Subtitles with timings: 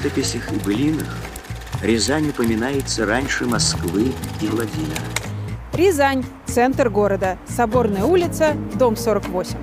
[0.00, 1.14] Летописях и былинах
[1.82, 5.02] Рязань упоминается раньше Москвы и Владимира.
[5.74, 9.58] Рязань, центр города, Соборная улица, дом 48.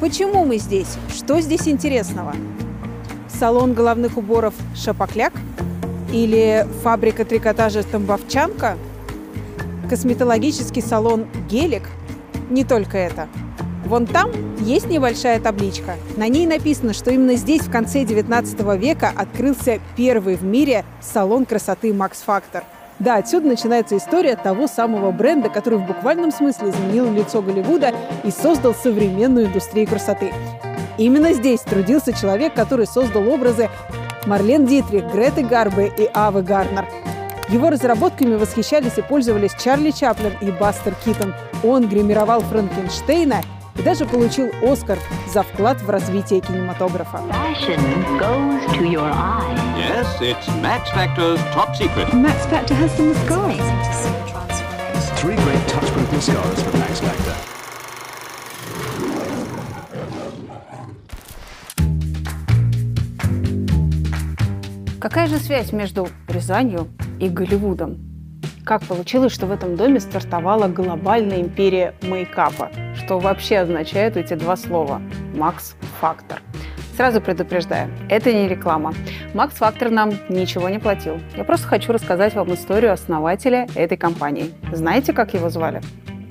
[0.00, 0.98] Почему мы здесь?
[1.14, 2.34] Что здесь интересного?
[3.28, 5.34] Салон головных уборов «Шапокляк»?
[6.12, 8.76] Или фабрика трикотажа «Тамбовчанка»?
[9.88, 11.84] Косметологический салон «Гелик»?
[12.50, 13.28] Не только это.
[13.86, 15.94] Вон там есть небольшая табличка.
[16.16, 21.44] На ней написано, что именно здесь в конце 19 века открылся первый в мире салон
[21.44, 22.64] красоты «Макс Фактор».
[22.98, 27.94] Да, отсюда начинается история того самого бренда, который в буквальном смысле изменил лицо Голливуда
[28.24, 30.32] и создал современную индустрию красоты.
[30.98, 33.68] Именно здесь трудился человек, который создал образы
[34.24, 36.86] Марлен Дитрих, Греты Гарбе и Авы Гарнер.
[37.50, 41.34] Его разработками восхищались и пользовались Чарли Чаплин и Бастер Китон.
[41.62, 43.42] Он гримировал Франкенштейна
[43.78, 44.98] и даже получил Оскар
[45.32, 47.20] за вклад в развитие кинематографа.
[49.76, 52.12] Yes, it's Max Factor's top secret.
[52.12, 53.56] Max Factor has some mascara.
[55.16, 57.34] Three great touchproof mascaras from Max Factor.
[65.00, 66.88] Какая же связь между Рязанью
[67.20, 67.98] и Голливудом?
[68.64, 72.70] Как получилось, что в этом доме стартовала глобальная империя мейкапа?
[72.96, 75.00] Что вообще означают эти два слова?
[75.34, 76.40] Макс Фактор.
[76.96, 78.94] Сразу предупреждаю, это не реклама.
[79.34, 81.20] Макс Фактор нам ничего не платил.
[81.36, 84.54] Я просто хочу рассказать вам историю основателя этой компании.
[84.72, 85.82] Знаете, как его звали?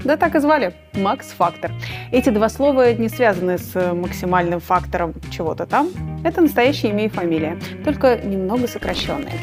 [0.03, 0.73] Да так и звали.
[0.93, 1.71] Макс Фактор.
[2.11, 5.89] Эти два слова не связаны с максимальным фактором чего-то там.
[6.23, 9.33] Это настоящее имя и фамилия, только немного сокращенные.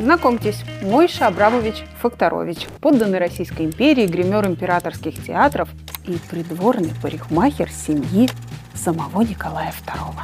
[0.00, 5.68] Знакомьтесь, Мойша Абрамович Факторович, подданный Российской империи, гример императорских театров
[6.06, 8.30] и придворный парикмахер семьи
[8.72, 10.14] самого Николая II.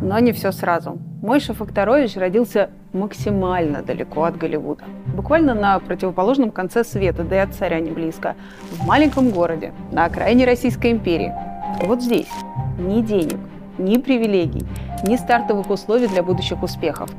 [0.00, 0.98] Но не все сразу.
[1.20, 4.84] Мойша Факторович родился максимально далеко от Голливуда.
[5.14, 8.36] Буквально на противоположном конце света, да и от царя не близко.
[8.70, 11.34] В маленьком городе, на окраине Российской империи.
[11.82, 12.30] Вот здесь.
[12.78, 13.38] Ни денег,
[13.78, 14.64] ни привилегий,
[15.06, 17.10] ни стартовых условий для будущих успехов.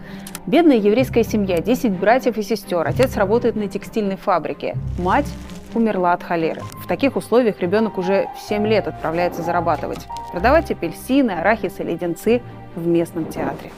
[0.46, 2.88] Бедная еврейская семья, 10 братьев и сестер.
[2.88, 4.76] Отец работает на текстильной фабрике.
[5.00, 5.32] Мать
[5.74, 6.62] умерла от холеры.
[6.84, 10.08] В таких условиях ребенок уже в 7 лет отправляется зарабатывать.
[10.32, 12.42] Продавать апельсины, арахис и леденцы
[12.76, 13.72] в местном театре.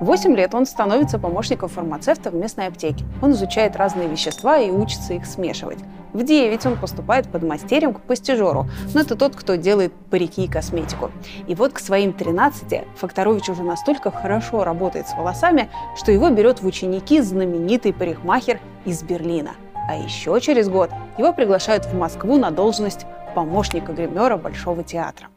[0.00, 3.04] В 8 лет он становится помощником фармацевта в местной аптеке.
[3.22, 5.78] Он изучает разные вещества и учится их смешивать.
[6.12, 10.48] В 9 он поступает под мастерем к постижеру, но это тот, кто делает парики и
[10.48, 11.10] косметику.
[11.46, 16.62] И вот к своим 13 Факторович уже настолько хорошо работает с волосами, что его берет
[16.62, 19.52] в ученики знаменитый парикмахер из Берлина.
[19.88, 25.28] А еще через год его приглашают в Москву на должность помощника гримера Большого театра.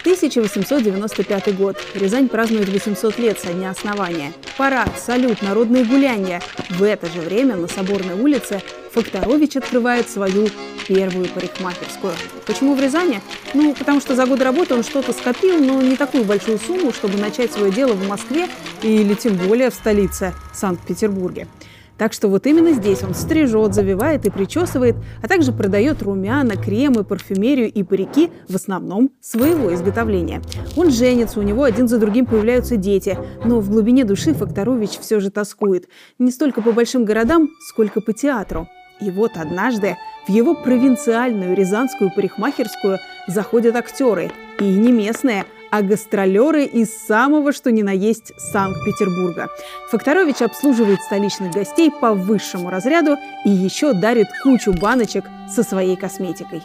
[0.00, 1.76] 1895 год.
[1.94, 4.32] Рязань празднует 800 лет со дня основания.
[4.56, 6.42] Парад, салют, народные гуляния.
[6.70, 8.62] В это же время на Соборной улице
[8.92, 10.48] Факторович открывает свою
[10.88, 12.14] первую парикмахерскую.
[12.46, 13.20] Почему в Рязани?
[13.54, 17.18] Ну, потому что за годы работы он что-то скопил, но не такую большую сумму, чтобы
[17.18, 18.48] начать свое дело в Москве
[18.82, 21.46] или тем более в столице Санкт-Петербурге.
[22.00, 27.04] Так что вот именно здесь он стрижет, завивает и причесывает, а также продает румяна, кремы,
[27.04, 30.40] парфюмерию и парики в основном своего изготовления.
[30.78, 35.20] Он женится, у него один за другим появляются дети, но в глубине души Факторович все
[35.20, 35.88] же тоскует.
[36.18, 38.66] Не столько по большим городам, сколько по театру.
[39.02, 44.30] И вот однажды в его провинциальную рязанскую парикмахерскую заходят актеры.
[44.58, 49.48] И не местные, а гастролеры из самого что ни на есть Санкт-Петербурга.
[49.90, 56.62] Факторович обслуживает столичных гостей по высшему разряду и еще дарит кучу баночек со своей косметикой.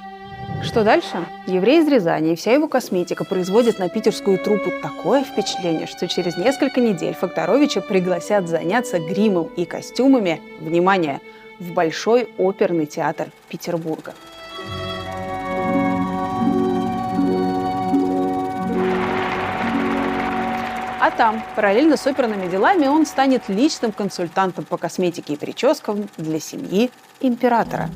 [0.63, 1.25] Что дальше?
[1.47, 6.37] Еврей из Рязани и вся его косметика производит на питерскую труппу такое впечатление, что через
[6.37, 11.19] несколько недель Факторовича пригласят заняться гримом и костюмами, внимание,
[11.59, 14.13] в Большой оперный театр Петербурга.
[21.05, 26.39] А там, параллельно с оперными делами, он станет личным консультантом по косметике и прическам для
[26.39, 26.89] семьи
[27.21, 27.91] императора.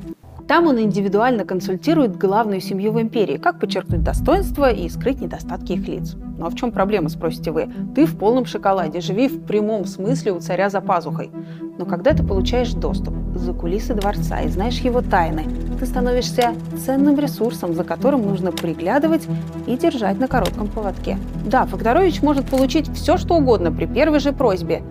[0.50, 5.88] Там он индивидуально консультирует главную семью в империи, как подчеркнуть достоинства и скрыть недостатки их
[5.88, 6.16] лиц.
[6.16, 7.70] Ну а в чем проблема, спросите вы?
[7.94, 11.30] Ты в полном шоколаде, живи в прямом смысле у царя за пазухой.
[11.78, 15.44] Но когда ты получаешь доступ за кулисы дворца и знаешь его тайны,
[15.80, 19.28] ты становишься ценным ресурсом, за которым нужно приглядывать
[19.68, 21.20] и держать на коротком поводке.
[21.46, 24.82] Да, Факторович может получить все, что угодно при первой же просьбе.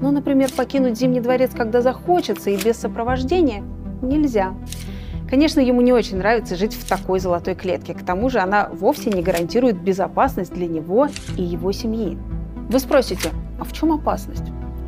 [0.00, 3.62] Но, например, покинуть Зимний дворец, когда захочется и без сопровождения,
[4.02, 4.52] нельзя.
[5.28, 7.94] Конечно, ему не очень нравится жить в такой золотой клетке.
[7.94, 12.16] К тому же она вовсе не гарантирует безопасность для него и его семьи.
[12.68, 14.44] Вы спросите, а в чем опасность?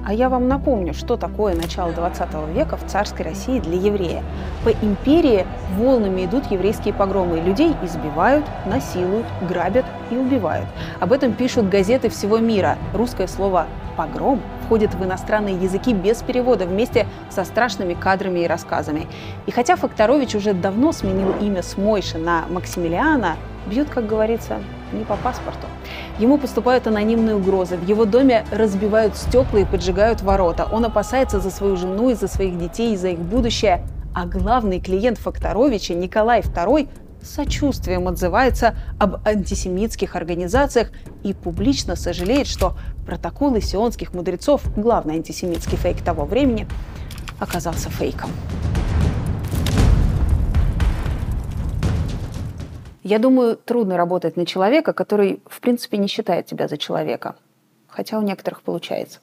[0.07, 4.23] А я вам напомню, что такое начало 20 века в царской России для еврея.
[4.65, 5.45] По империи
[5.77, 7.41] волнами идут еврейские погромы.
[7.41, 10.67] Людей избивают, насилуют, грабят и убивают.
[11.01, 12.79] Об этом пишут газеты всего мира.
[12.95, 19.07] Русское слово «погром» входит в иностранные языки без перевода вместе со страшными кадрами и рассказами.
[19.47, 23.37] И хотя Факторович уже давно сменил имя с Мойши на Максимилиана,
[23.67, 24.59] бьют, как говорится,
[24.93, 25.67] не по паспорту.
[26.19, 27.79] Ему поступают анонимные угрозы.
[27.79, 30.69] В его доме разбивают стекла и поджигают ворота.
[30.71, 33.87] Он опасается за свою жену и за своих детей, и за их будущее.
[34.15, 36.89] А главный клиент Факторовича, Николай II,
[37.29, 40.91] сочувствием отзывается об антисемитских организациях
[41.23, 42.77] и публично сожалеет, что
[43.07, 46.67] протоколы сионских мудрецов, главный антисемитский фейк того времени,
[47.39, 48.31] оказался фейком.
[53.05, 57.37] Я думаю, трудно работать на человека, который, в принципе, не считает тебя за человека.
[57.87, 59.21] Хотя у некоторых получается.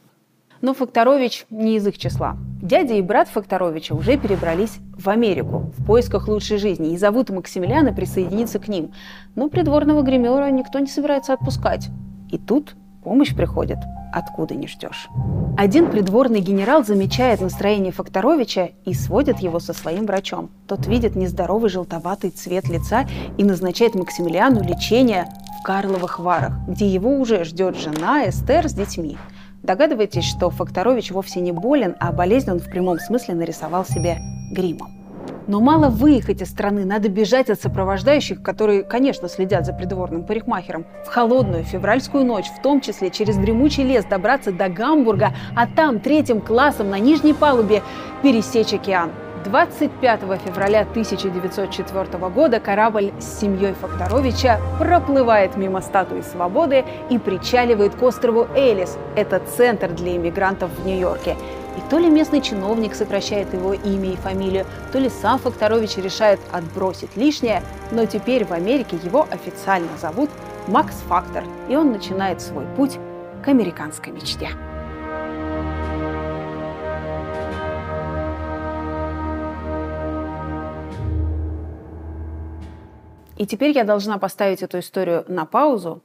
[0.61, 2.37] Но Факторович не из их числа.
[2.61, 7.93] Дядя и брат Факторовича уже перебрались в Америку в поисках лучшей жизни и зовут Максимилиана
[7.93, 8.91] присоединиться к ним.
[9.35, 11.89] Но придворного гримера никто не собирается отпускать.
[12.31, 13.77] И тут помощь приходит,
[14.11, 15.09] откуда не ждешь.
[15.57, 20.49] Один придворный генерал замечает настроение Факторовича и сводит его со своим врачом.
[20.67, 23.05] Тот видит нездоровый желтоватый цвет лица
[23.37, 25.27] и назначает Максимилиану лечение
[25.59, 29.17] в Карловых Варах, где его уже ждет жена Эстер с детьми.
[29.65, 34.19] Догадываетесь, что Факторович вовсе не болен, а болезнь он в прямом смысле нарисовал себе
[34.51, 34.91] гримом.
[35.47, 40.85] Но мало выехать из страны, надо бежать от сопровождающих, которые, конечно, следят за придворным парикмахером.
[41.03, 45.99] В холодную февральскую ночь, в том числе через дремучий лес, добраться до Гамбурга, а там
[45.99, 47.81] третьим классом на нижней палубе
[48.21, 49.09] пересечь океан.
[49.45, 58.01] 25 февраля 1904 года корабль с семьей Факторовича проплывает мимо статуи свободы и причаливает к
[58.01, 58.97] острову Элис.
[59.15, 61.35] Это центр для иммигрантов в Нью-Йорке.
[61.77, 66.39] И то ли местный чиновник сокращает его имя и фамилию, то ли сам Факторович решает
[66.51, 70.29] отбросить лишнее, но теперь в Америке его официально зовут
[70.67, 72.97] Макс Фактор, и он начинает свой путь
[73.43, 74.49] к американской мечте.
[83.37, 86.01] И теперь я должна поставить эту историю на паузу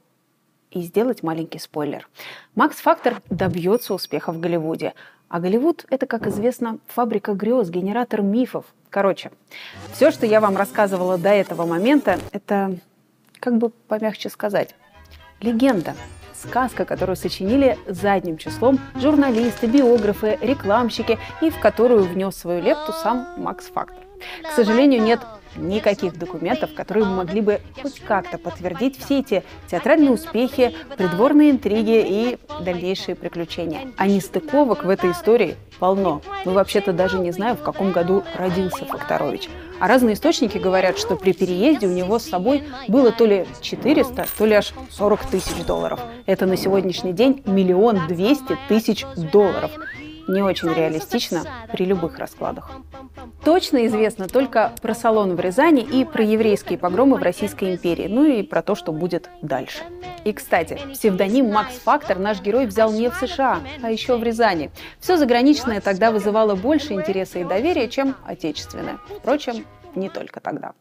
[0.69, 2.07] и сделать маленький спойлер.
[2.55, 4.93] Макс Фактор добьется успеха в Голливуде.
[5.29, 8.65] А Голливуд— это, как известно, фабрика грез, генератор мифов.
[8.89, 9.31] Короче,
[9.93, 12.77] все, что я вам рассказывала до этого момента, это,
[13.39, 14.75] как бы помягче сказать,
[15.39, 15.95] легенда.
[16.33, 23.27] Сказка, которую сочинили задним числом журналисты, биографы, рекламщики и в которую внес свою лепту сам
[23.37, 24.03] Макс Фактор.
[24.43, 25.19] К сожалению, нет
[25.55, 32.37] никаких документов, которые могли бы хоть как-то подтвердить все эти театральные успехи, придворные интриги и
[32.63, 33.91] дальнейшие приключения.
[33.97, 36.21] А нестыковок в этой истории полно.
[36.45, 39.49] Мы вообще-то даже не знаем, в каком году родился Факторович.
[39.79, 44.27] А разные источники говорят, что при переезде у него с собой было то ли 400,
[44.37, 45.99] то ли аж 40 тысяч долларов.
[46.27, 49.71] Это на сегодняшний день миллион двести тысяч долларов
[50.31, 52.71] не очень реалистично при любых раскладах.
[53.43, 58.23] Точно известно только про салон в Рязани и про еврейские погромы в Российской империи, ну
[58.23, 59.83] и про то, что будет дальше.
[60.23, 64.71] И, кстати, псевдоним Макс Фактор наш герой взял не в США, а еще в Рязани.
[64.99, 68.99] Все заграничное тогда вызывало больше интереса и доверия, чем отечественное.
[69.19, 70.73] Впрочем, не только тогда.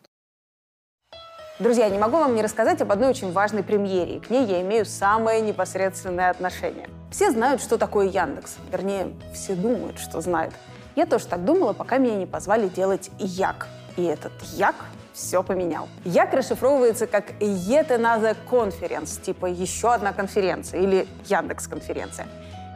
[1.58, 4.62] Друзья, не могу вам не рассказать об одной очень важной премьере, и к ней я
[4.62, 6.88] имею самое непосредственное отношение.
[7.10, 8.56] Все знают, что такое Яндекс.
[8.70, 10.54] Вернее, все думают, что знают.
[10.94, 13.66] Я тоже так думала, пока меня не позвали делать Як.
[13.96, 14.76] И этот Як
[15.12, 15.88] все поменял.
[16.04, 22.28] Як расшифровывается как Yet Another Conference, типа еще одна конференция или Яндекс конференция.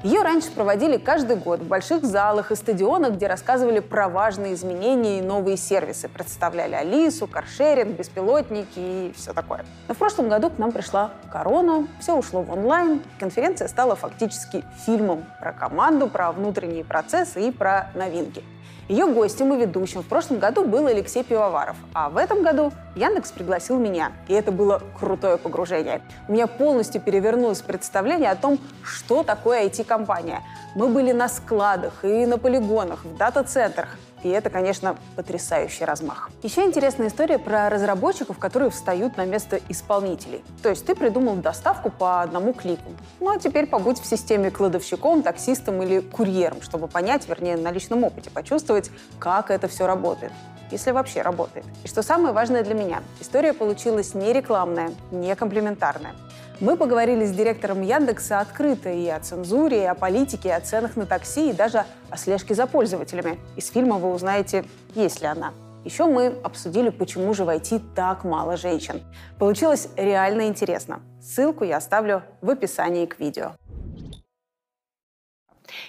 [0.04, 5.18] Ее раньше проводили каждый год в больших залах и стадионах, где рассказывали про важные изменения
[5.18, 6.10] и новые сервисы.
[6.10, 9.64] Представляли Алису, каршеринг, беспилотники и все такое.
[9.88, 13.00] Но в прошлом году к нам пришла корона, все ушло в онлайн.
[13.18, 18.44] Конференция стала фактически фильмом про команду, про внутренние процессы и про новинки.
[18.88, 23.32] Ее гостем и ведущим в прошлом году был Алексей Пивоваров, а в этом году Яндекс
[23.32, 26.02] пригласил меня, и это было крутое погружение.
[26.28, 30.42] У меня полностью перевернулось представление о том, что такое IT-компания.
[30.74, 36.30] Мы были на складах и на полигонах, в дата-центрах, и это, конечно, потрясающий размах.
[36.42, 40.42] Еще интересная история про разработчиков, которые встают на место исполнителей.
[40.62, 42.90] То есть ты придумал доставку по одному клику.
[43.20, 48.04] Ну а теперь побудь в системе кладовщиком, таксистом или курьером, чтобы понять, вернее, на личном
[48.04, 50.32] опыте почувствовать, как это все работает.
[50.70, 51.64] если вообще работает.
[51.84, 56.14] И что самое важное для меня, история получилась не рекламная, не комплементарная.
[56.60, 60.94] Мы поговорили с директором Яндекса открыто и о цензуре, и о политике, и о ценах
[60.94, 63.40] на такси, и даже о слежке за пользователями.
[63.56, 65.52] Из фильма вы узнаете, есть ли она.
[65.84, 69.02] Еще мы обсудили, почему же в IT так мало женщин.
[69.38, 71.02] Получилось реально интересно.
[71.20, 73.56] Ссылку я оставлю в описании к видео.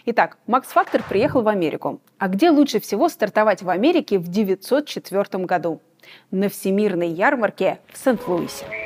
[0.06, 2.02] Итак, Макс Фактор приехал в Америку.
[2.18, 5.80] А где лучше всего стартовать в Америке в 1904 году?
[6.32, 8.85] На Всемирной ярмарке в Сент-Луисе.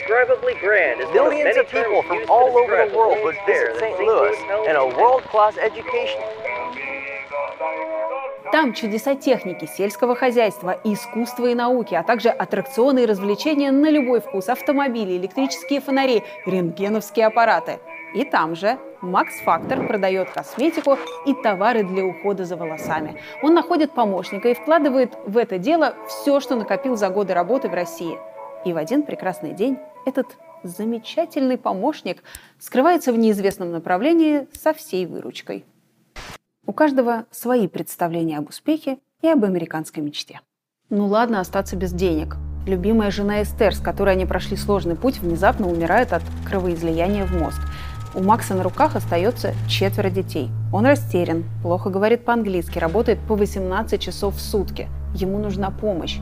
[0.00, 3.98] Indescribably grand of Millions many of people from all over the world would visit St.
[3.98, 4.36] Louis
[4.68, 6.20] and a world-class education.
[8.50, 14.20] Там чудеса техники, сельского хозяйства, искусства и науки, а также аттракционы и развлечения на любой
[14.20, 17.78] вкус, автомобили, электрические фонари, рентгеновские аппараты.
[18.14, 23.20] И там же Макс Фактор продает косметику и товары для ухода за волосами.
[23.42, 27.74] Он находит помощника и вкладывает в это дело все, что накопил за годы работы в
[27.74, 28.18] России.
[28.64, 30.26] И в один прекрасный день этот
[30.62, 32.22] замечательный помощник
[32.58, 35.64] скрывается в неизвестном направлении со всей выручкой.
[36.66, 40.40] У каждого свои представления об успехе и об американской мечте.
[40.88, 42.36] Ну ладно остаться без денег.
[42.66, 47.60] Любимая жена Эстер, с которой они прошли сложный путь, внезапно умирает от кровоизлияния в мозг.
[48.14, 50.50] У Макса на руках остается четверо детей.
[50.72, 54.88] Он растерян, плохо говорит по-английски, работает по 18 часов в сутки.
[55.14, 56.18] Ему нужна помощь.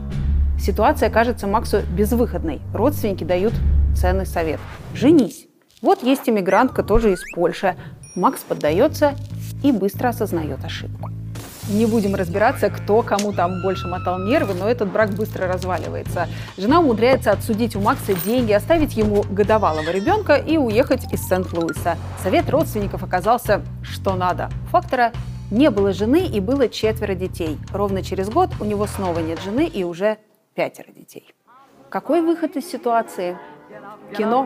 [0.58, 2.60] Ситуация кажется Максу безвыходной.
[2.74, 3.54] Родственники дают
[3.94, 4.60] ценный совет.
[4.94, 5.46] Женись.
[5.80, 7.76] Вот есть иммигрантка тоже из Польши.
[8.16, 9.14] Макс поддается
[9.62, 11.10] и быстро осознает ошибку.
[11.70, 16.26] Не будем разбираться, кто кому там больше мотал нервы, но этот брак быстро разваливается.
[16.56, 21.96] Жена умудряется отсудить у Макса деньги, оставить ему годовалого ребенка и уехать из Сент-Луиса.
[22.22, 24.48] Совет родственников оказался что надо.
[24.70, 25.12] Фактора
[25.50, 27.58] не было жены и было четверо детей.
[27.70, 30.16] Ровно через год у него снова нет жены и уже
[30.58, 31.24] пятеро детей.
[31.88, 33.38] Какой выход из ситуации?
[34.16, 34.44] Кино.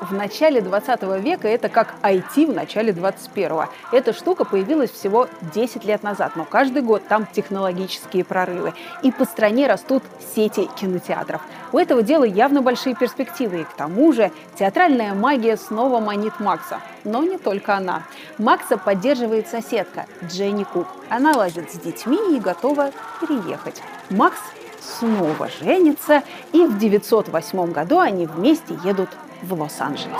[0.00, 3.66] В начале 20 века это как IT в начале 21-го.
[3.92, 8.72] Эта штука появилась всего 10 лет назад, но каждый год там технологические прорывы.
[9.02, 10.02] И по стране растут
[10.34, 11.42] сети кинотеатров.
[11.72, 13.60] У этого дела явно большие перспективы.
[13.60, 16.80] И к тому же театральная магия снова манит Макса.
[17.04, 18.02] Но не только она.
[18.38, 20.86] Макса поддерживает соседка Дженни Кук.
[21.10, 23.82] Она ладит с детьми и готова переехать.
[24.10, 24.38] Макс
[24.80, 29.10] снова женится, и в 908 году они вместе едут
[29.42, 30.16] в Лос-Анджелес.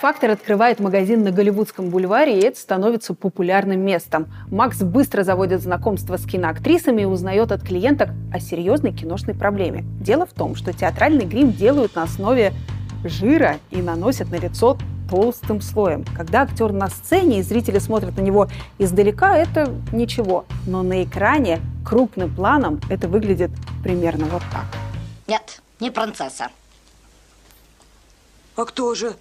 [0.00, 4.28] Фактор открывает магазин на Голливудском бульваре, и это становится популярным местом.
[4.50, 9.84] Макс быстро заводит знакомство с киноактрисами и узнает от клиенток о серьезной киношной проблеме.
[10.00, 12.54] Дело в том, что театральный грим делают на основе
[13.04, 14.78] жира и наносят на лицо
[15.10, 16.04] толстым слоем.
[16.16, 18.48] Когда актер на сцене и зрители смотрят на него
[18.78, 20.46] издалека, это ничего.
[20.66, 23.50] Но на экране крупным планом это выглядит
[23.82, 24.66] примерно вот так.
[25.26, 26.48] Нет, не принцесса.
[28.56, 29.14] А кто же?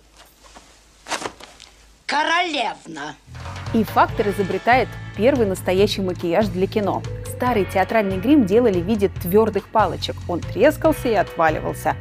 [2.06, 3.16] Королевна.
[3.74, 7.04] И Фактор изобретает первый настоящий макияж для кино.
[7.36, 10.16] Старый театральный грим делали в виде твердых палочек.
[10.28, 11.96] Он трескался и отваливался.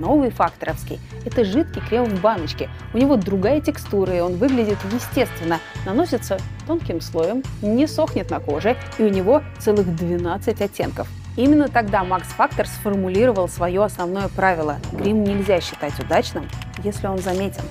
[0.00, 2.70] Новый факторовский– это жидкий крем в баночке.
[2.94, 5.60] У него другая текстура, и он выглядит естественно.
[5.84, 11.06] Наносится тонким слоем, не сохнет на коже, и у него целых 12 оттенков.
[11.36, 16.48] Именно тогда Макс Фактор сформулировал свое основное правило– грим нельзя считать удачным,
[16.82, 17.62] если он заметен.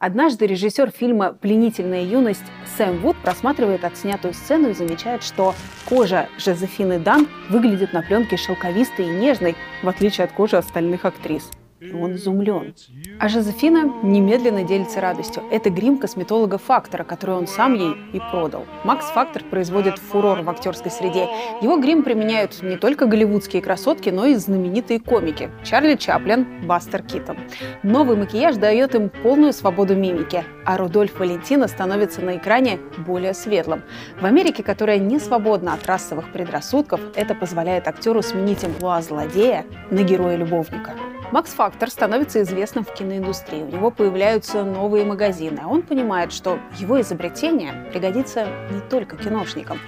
[0.00, 2.46] Однажды режиссер фильма «Пленительная юность»
[2.78, 5.54] Сэм Вуд просматривает отснятую сцену и замечает, что
[5.86, 11.50] кожа Жозефины Дан выглядит на пленке шелковистой и нежной, в отличие от кожи остальных актрис.
[11.82, 12.74] Он изумлен.
[13.18, 15.42] А Жозефина немедленно делится радостью.
[15.50, 18.66] Это грим косметолога Фактора, который он сам ей и продал.
[18.84, 21.28] Макс Фактор производит фурор в актерской среде.
[21.62, 25.50] Его грим применяют не только голливудские красотки, но и знаменитые комики.
[25.64, 27.38] Чарли Чаплин, Бастер Китон.
[27.82, 33.82] Новый макияж дает им полную свободу мимики, а Рудольф Валентино становится на экране более светлым.
[34.20, 40.02] В Америке, которая не свободна от расовых предрассудков, это позволяет актеру сменить амплуа злодея на
[40.02, 40.92] героя-любовника.
[41.32, 43.62] Макс Фактор становится известным в киноиндустрии.
[43.62, 45.60] У него появляются новые магазины.
[45.62, 49.78] А он понимает, что его изобретение пригодится не только киношникам.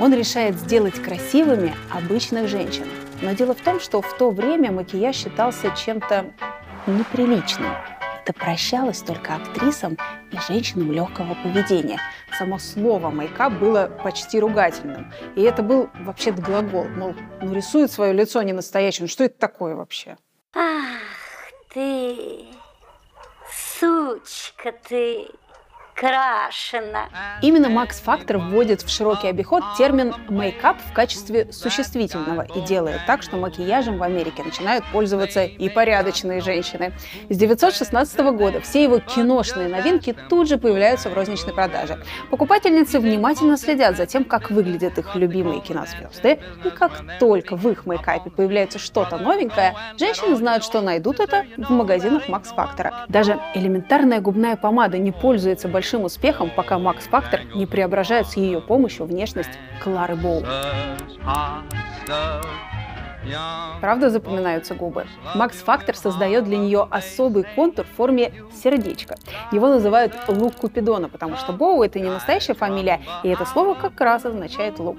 [0.00, 2.84] Он решает сделать красивыми обычных женщин.
[3.20, 6.32] Но дело в том, что в то время макияж считался чем-то
[6.88, 7.70] неприличным.
[8.24, 9.96] Это прощалось только актрисам
[10.32, 12.00] и женщинам легкого поведения.
[12.36, 15.12] Само слово «make-up» было почти ругательным.
[15.36, 16.86] И это был вообще-то глагол.
[16.88, 19.06] Мол, ну рисует свое лицо не настоящим.
[19.06, 20.16] Что это такое вообще?
[21.72, 22.44] Ты,
[23.50, 25.26] сучка ты,
[25.94, 27.08] крашена.
[27.42, 33.22] Именно Макс Фактор вводит в широкий обиход термин «make-up» в качестве существительного и делает так,
[33.22, 36.92] что макияжем в Америке начинают пользоваться и порядочные женщины.
[37.28, 42.02] С 1916 года все его киношные новинки тут же появляются в розничной продаже.
[42.30, 47.86] Покупательницы внимательно следят за тем, как выглядят их любимые кинозвезды, и как только в их
[47.86, 53.06] мейкапе появляется что-то новенькое, женщины знают, что найдут это в магазинах Макс Фактора.
[53.08, 58.36] Даже элементарная губная помада не пользуется большим большим успехом, пока Макс Фактор не преображает с
[58.36, 59.50] ее помощью внешность
[59.82, 60.44] Клары Боу.
[63.80, 65.06] Правда запоминаются губы?
[65.34, 69.16] Макс Фактор создает для нее особый контур в форме сердечка.
[69.50, 74.00] Его называют лук Купидона, потому что Боу– это не настоящая фамилия, и это слово как
[74.00, 74.98] раз означает лук.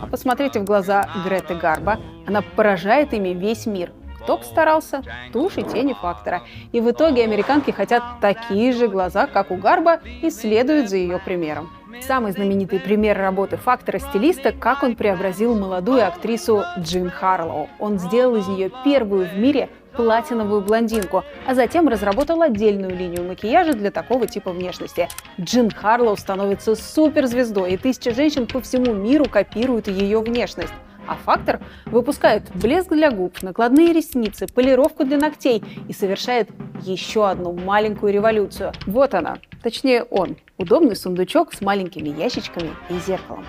[0.00, 1.98] А посмотрите в глаза Греты Гарба.
[2.28, 3.90] Она поражает ими весь мир.
[4.28, 5.02] Кто постарался?
[5.32, 6.42] Тушь и тени фактора.
[6.72, 11.18] И в итоге американки хотят такие же глаза, как у Гарба, и следуют за ее
[11.18, 11.70] примером.
[12.02, 17.70] Самый знаменитый пример работы фактора-стилиста, как он преобразил молодую актрису Джин Харлоу.
[17.78, 23.72] Он сделал из нее первую в мире платиновую блондинку, а затем разработал отдельную линию макияжа
[23.72, 25.08] для такого типа внешности.
[25.40, 30.74] Джин Харлоу становится суперзвездой, и тысячи женщин по всему миру копируют ее внешность
[31.08, 36.50] а «Фактор» выпускает блеск для губ, накладные ресницы, полировку для ногтей и совершает
[36.82, 38.72] еще одну маленькую революцию.
[38.86, 43.44] Вот она, точнее он, удобный сундучок с маленькими ящичками и зеркалом.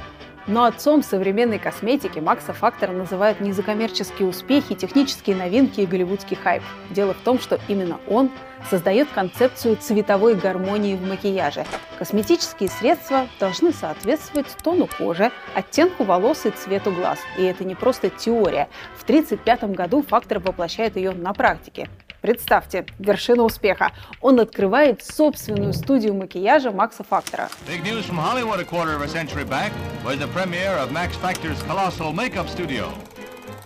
[0.47, 6.35] Но отцом современной косметики Макса Фактора называют не за коммерческие успехи, технические новинки и голливудский
[6.35, 6.63] хайп.
[6.89, 8.31] Дело в том, что именно он
[8.69, 11.65] создает концепцию цветовой гармонии в макияже.
[11.97, 17.19] Косметические средства должны соответствовать тону кожи, оттенку волос и цвету глаз.
[17.37, 18.69] И это не просто теория.
[18.97, 21.89] В 1935 году Фактор воплощает ее на практике.
[22.21, 23.91] Представьте, вершина успеха.
[24.21, 27.49] Он открывает собственную студию макияжа Макса Фактора.
[27.67, 29.71] Big news from Hollywood a quarter of a century back
[30.03, 32.89] was the premiere of Max Factor's colossal makeup studio.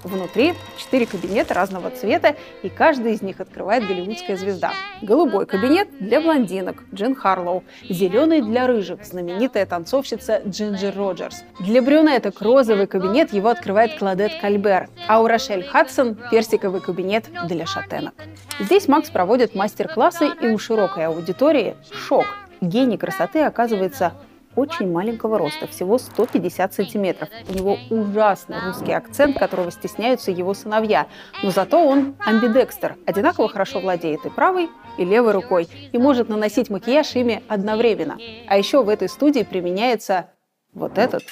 [0.03, 4.71] Внутри четыре кабинета разного цвета, и каждый из них открывает голливудская звезда.
[5.01, 11.43] Голубой кабинет для блондинок Джин Харлоу, зеленый для рыжих знаменитая танцовщица Джинджер Роджерс.
[11.59, 17.65] Для брюнеток розовый кабинет его открывает Кладет Кальбер, а у Рошель Хадсон персиковый кабинет для
[17.65, 18.13] шатенок.
[18.59, 22.25] Здесь Макс проводит мастер-классы, и у широкой аудитории шок.
[22.61, 24.13] Гений красоты оказывается
[24.55, 27.29] очень маленького роста, всего 150 сантиметров.
[27.49, 31.07] У него ужасный русский акцент, которого стесняются его сыновья.
[31.41, 36.69] Но зато он амбидекстер, одинаково хорошо владеет и правой, и левой рукой, и может наносить
[36.69, 38.17] макияж ими одновременно.
[38.47, 40.29] А еще в этой студии применяется
[40.73, 41.23] вот этот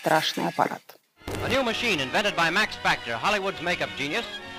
[0.00, 0.82] страшный аппарат.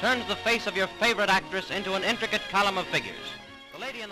[0.02, 3.39] Turns the face of your favorite actress into an intricate column of figures.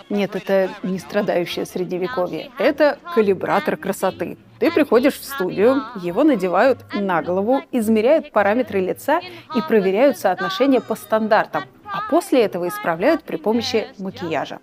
[0.08, 2.50] Нет, это не страдающее средневековье.
[2.58, 4.36] Это калибратор красоты.
[4.58, 9.20] Ты приходишь в студию, его надевают на голову, измеряют параметры лица
[9.54, 11.64] и проверяют соотношение по стандартам.
[11.84, 14.58] А после этого исправляют при помощи макияжа.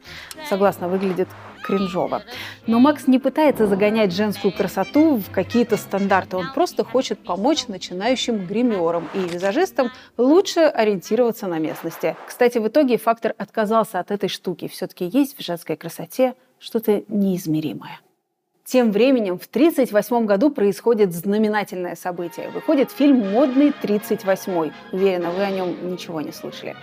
[0.47, 1.27] Согласно, выглядит
[1.65, 2.21] кринжово.
[2.67, 6.37] Но Макс не пытается загонять женскую красоту в какие-то стандарты.
[6.37, 12.15] Он просто хочет помочь начинающим гримерам и визажистам лучше ориентироваться на местности.
[12.27, 14.67] Кстати, в итоге фактор отказался от этой штуки.
[14.67, 17.99] Все-таки есть в женской красоте что-то неизмеримое.
[18.63, 22.49] Тем временем в 1938 году происходит знаменательное событие.
[22.49, 24.71] Выходит фильм «Модный 38-й».
[24.91, 26.75] Уверена, вы о нем ничего не слышали.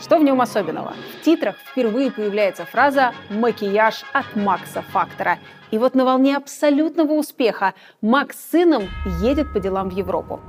[0.00, 0.94] Что в нем особенного?
[1.20, 5.38] В титрах впервые появляется фраза «Макияж от Макса Фактора».
[5.72, 8.84] И вот на волне абсолютного успеха Макс с сыном
[9.20, 10.40] едет по делам в Европу.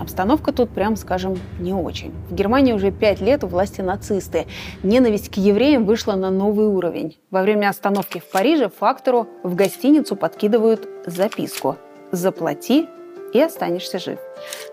[0.00, 2.14] Обстановка тут, прям скажем, не очень.
[2.30, 4.46] В Германии уже пять лет у власти нацисты.
[4.82, 7.18] Ненависть к евреям вышла на новый уровень.
[7.30, 11.76] Во время остановки в Париже фактору в гостиницу подкидывают записку
[12.12, 12.88] «Заплати
[13.32, 14.18] и останешься жив».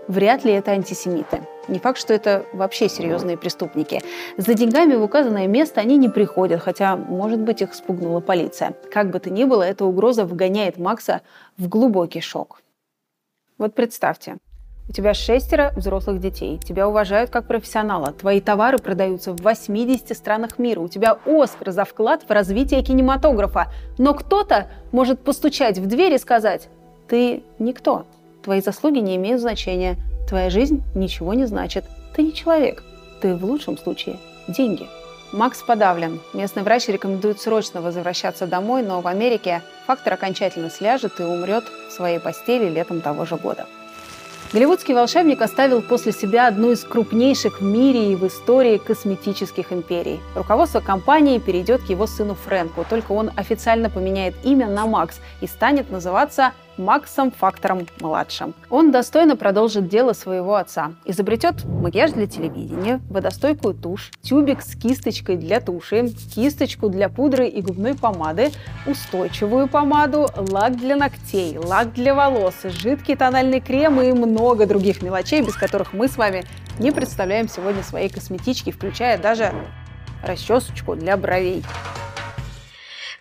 [0.07, 1.41] Вряд ли это антисемиты.
[1.67, 4.01] Не факт, что это вообще серьезные преступники.
[4.37, 8.73] За деньгами в указанное место они не приходят, хотя, может быть, их спугнула полиция.
[8.91, 11.21] Как бы то ни было, эта угроза вгоняет Макса
[11.57, 12.61] в глубокий шок.
[13.57, 14.37] Вот представьте,
[14.89, 20.59] у тебя шестеро взрослых детей, тебя уважают как профессионала, твои товары продаются в 80 странах
[20.59, 23.71] мира, у тебя Оскар за вклад в развитие кинематографа.
[23.97, 26.67] Но кто-то может постучать в дверь и сказать,
[27.07, 28.05] ты никто,
[28.43, 32.83] твои заслуги не имеют значения, твоя жизнь ничего не значит, ты не человек,
[33.21, 34.87] ты в лучшем случае деньги.
[35.31, 36.19] Макс подавлен.
[36.33, 41.91] Местный врач рекомендует срочно возвращаться домой, но в Америке фактор окончательно сляжет и умрет в
[41.91, 43.65] своей постели летом того же года.
[44.53, 50.19] Голливудский волшебник оставил после себя одну из крупнейших в мире и в истории косметических империй.
[50.35, 55.47] Руководство компании перейдет к его сыну Фрэнку, только он официально поменяет имя на Макс и
[55.47, 58.53] станет называться Максом Фактором младшим.
[58.69, 60.93] Он достойно продолжит дело своего отца.
[61.05, 67.61] Изобретет макияж для телевидения, водостойкую тушь, тюбик с кисточкой для туши, кисточку для пудры и
[67.61, 68.51] губной помады,
[68.85, 75.41] устойчивую помаду, лак для ногтей, лак для волос, жидкий тональный крем и много других мелочей,
[75.41, 76.45] без которых мы с вами
[76.79, 79.53] не представляем сегодня своей косметички, включая даже
[80.23, 81.63] расчесочку для бровей.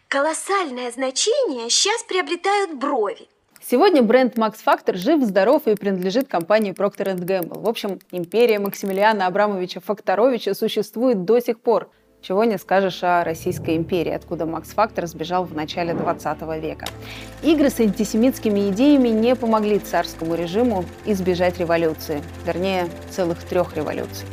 [0.08, 3.28] Колоссальное значение сейчас приобретают брови.
[3.72, 7.58] Сегодня бренд Max Factor жив, здоров и принадлежит компании Procter Gamble.
[7.58, 11.90] В общем, империя Максимилиана Абрамовича Факторовича существует до сих пор.
[12.20, 16.85] Чего не скажешь о Российской империи, откуда Макс Фактор сбежал в начале 20 века.
[17.42, 24.26] Игры с антисемитскими идеями не помогли царскому режиму избежать революции, вернее, целых трех революций.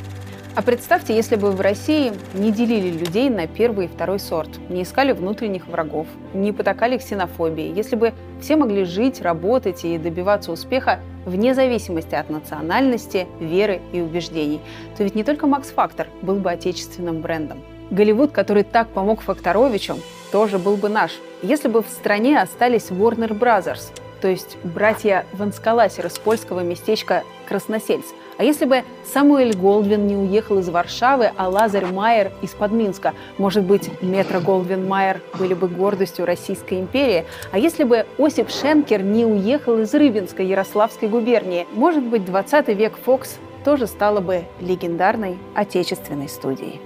[0.56, 4.84] А представьте, если бы в России не делили людей на первый и второй сорт, не
[4.84, 11.00] искали внутренних врагов, не потакали ксенофобии, если бы все могли жить, работать и добиваться успеха
[11.26, 14.60] вне зависимости от национальности, веры и убеждений,
[14.98, 17.60] то ведь не только Макс Фактор был бы отечественным брендом.
[17.92, 19.98] Голливуд, который так помог Факторовичу,
[20.32, 21.12] тоже был бы наш.
[21.42, 28.06] Если бы в стране остались Warner Brothers, то есть братья Ванскаласер из польского местечка Красносельц,
[28.40, 33.66] а если бы Самуэль Голдвин не уехал из Варшавы, а Лазарь Майер из-под Минска, может
[33.66, 37.26] быть, Метро Голдвин Майер были бы гордостью Российской империи?
[37.52, 42.94] А если бы Осип Шенкер не уехал из Рыбинска Ярославской губернии, может быть, 20 век
[43.04, 46.80] Фокс тоже стала бы легендарной отечественной студией.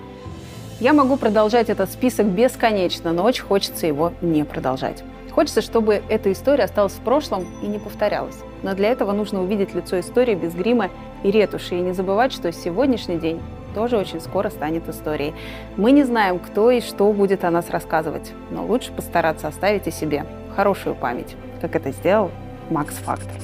[0.79, 5.03] Я могу продолжать этот список бесконечно, но очень хочется его не продолжать.
[5.33, 8.37] Хочется, чтобы эта история осталась в прошлом и не повторялась.
[8.61, 10.89] Но для этого нужно увидеть лицо истории без грима
[11.23, 13.41] и ретуши, и не забывать, что сегодняшний день
[13.73, 15.33] тоже очень скоро станет историей.
[15.75, 19.91] Мы не знаем, кто и что будет о нас рассказывать, но лучше постараться оставить о
[19.91, 22.29] себе хорошую память, как это сделал
[22.69, 23.41] Макс Фактор.